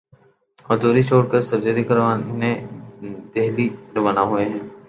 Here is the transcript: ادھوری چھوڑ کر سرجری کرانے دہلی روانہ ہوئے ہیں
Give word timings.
ادھوری 0.69 1.01
چھوڑ 1.07 1.23
کر 1.31 1.41
سرجری 1.49 1.83
کرانے 1.89 2.51
دہلی 3.33 3.65
روانہ 3.95 4.19
ہوئے 4.29 4.45
ہیں 4.45 4.59